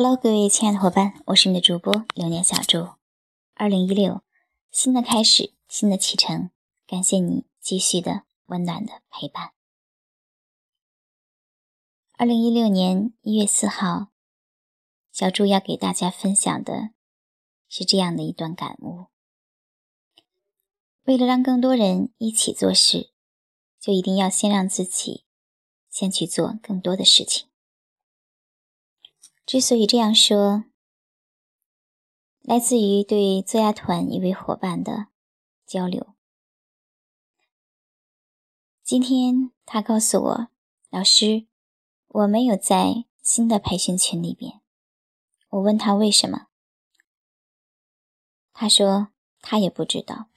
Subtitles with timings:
[0.00, 2.90] Hello，各位亲爱的伙伴，我是你的主播流年小猪。
[3.54, 4.22] 二零一六，
[4.70, 6.50] 新的开始，新的启程，
[6.86, 9.54] 感谢你继续的温暖的陪伴。
[12.16, 14.10] 二零一六年一月四号，
[15.10, 16.90] 小猪要给大家分享的
[17.68, 19.06] 是这样的一段感悟：
[21.06, 23.10] 为了让更多人一起做事，
[23.80, 25.24] 就一定要先让自己
[25.90, 27.47] 先去做更多的事情。
[29.48, 30.64] 之所以这样说，
[32.42, 35.06] 来自于对作家团一位伙伴的
[35.64, 36.14] 交流。
[38.84, 40.48] 今天他告诉我，
[40.90, 41.46] 老师，
[42.08, 44.60] 我没有在新的培训群里边。
[45.48, 46.48] 我问他为什么，
[48.52, 49.08] 他说
[49.40, 50.28] 他也不知道。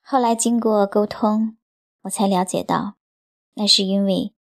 [0.00, 1.58] 后来经过沟通，
[2.04, 2.96] 我才了解到，
[3.56, 4.34] 那是因为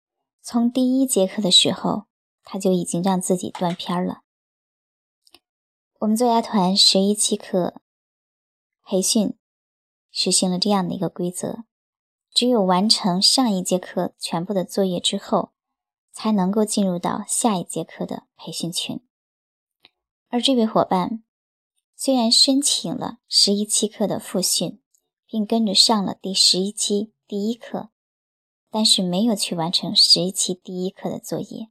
[0.42, 2.07] 从第一节课的时候。
[2.50, 4.22] 他就已经让自己断片了。
[5.98, 7.82] 我们作家团十一期课
[8.82, 9.36] 培训
[10.10, 11.64] 实行了这样的一个规则：
[12.32, 15.52] 只有完成上一节课全部的作业之后，
[16.10, 19.06] 才能够进入到下一节课的培训群。
[20.28, 21.22] 而这位伙伴
[21.94, 24.80] 虽然申请了十一期课的复训，
[25.26, 27.90] 并跟着上了第十一期第一课，
[28.70, 31.68] 但是没有去完成十一期第一课的作业。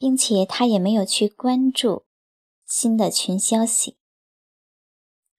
[0.00, 2.06] 并且他也没有去关注
[2.66, 3.98] 新的群消息，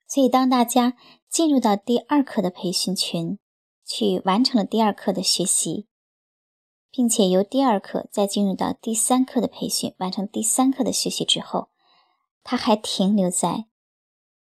[0.08, 0.96] 所以当大家
[1.28, 3.40] 进入到第二课的培训群，
[3.84, 5.88] 去完成了第二课的学习，
[6.92, 11.72] 并且由第二课再进入到第三课的培训，完成第三课的学习之后，
[12.44, 13.66] 他还停留在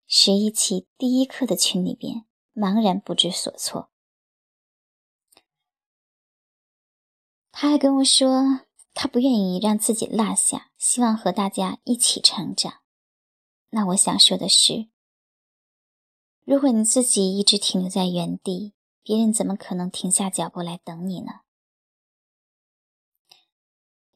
[0.09, 3.93] 十一期第一课的群里边，茫然不知所措。
[7.53, 8.68] 他还跟我说。
[9.01, 12.81] 他不愿意让自己落下，希望和大家一起成长。
[13.71, 14.89] 那我想说的是，
[16.45, 18.75] 如果你自己一直停留在原地，
[19.05, 21.43] 别人怎么可能停下脚步来等你呢？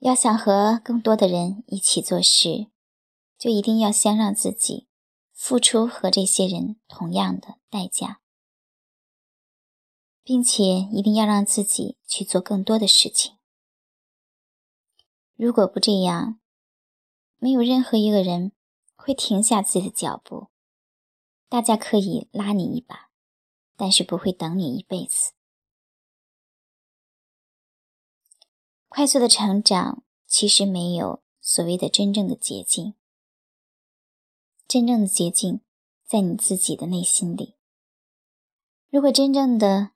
[0.01, 2.67] 要想和更多的人一起做事，
[3.39, 4.89] 就一定要先让自己
[5.33, 8.21] 付出和这些人同样的代价，
[10.25, 13.37] 并且一定要让自己去做更多的事情。
[15.43, 16.39] 如果不这样，
[17.39, 18.53] 没有任何一个人
[18.95, 20.51] 会停下自己的脚步。
[21.49, 23.11] 大家可以拉你一把，
[23.77, 25.33] 但是不会等你一辈子。
[28.89, 32.95] 快速的成长其实没有所谓的真正的捷径，
[34.69, 35.61] 真正的捷径
[36.07, 37.57] 在你自己的内心里。
[38.91, 39.91] 如果真正的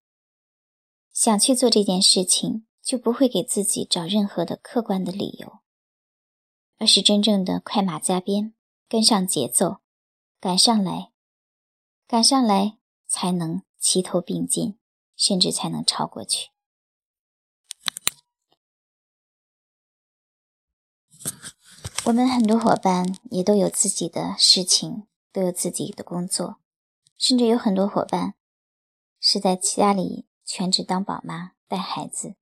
[1.12, 5.58] 想去做这件事情，就不会给自己找任何的客观的理由，
[6.78, 8.54] 而是真正的快马加鞭，
[8.88, 9.78] 跟上节奏，
[10.38, 11.10] 赶上来，
[12.06, 14.78] 赶上来才能齐头并进，
[15.16, 16.50] 甚至才能超过去。
[22.04, 26.60] 我们很多伙伴也都有自己的事情，都有自己的工作，
[27.18, 28.36] 甚至有很多伙伴
[29.18, 32.36] 是在家里全职当宝妈带孩子。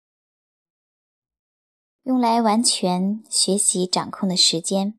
[2.05, 4.99] 用来完全学习掌控的时间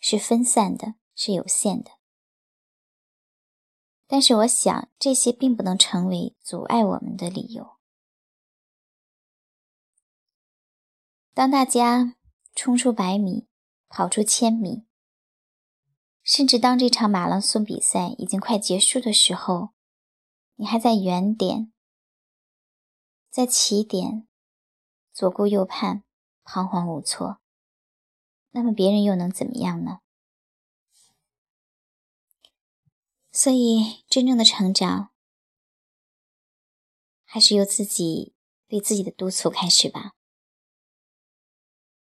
[0.00, 1.90] 是分散的，是有限的。
[4.06, 7.76] 但是，我想这些并不能成为阻碍我们的理由。
[11.34, 12.16] 当大家
[12.54, 13.46] 冲出百米，
[13.88, 14.86] 跑出千米，
[16.22, 19.70] 甚至当这场马拉松比赛已经快结束的时候，
[20.54, 21.70] 你还在原点，
[23.30, 24.26] 在起点，
[25.12, 26.02] 左顾右盼。
[26.44, 27.40] 彷徨无措，
[28.50, 30.00] 那么别人又能怎么样呢？
[33.32, 35.10] 所以，真正的成长
[37.24, 38.34] 还是由自己
[38.68, 40.12] 对自己的督促开始吧。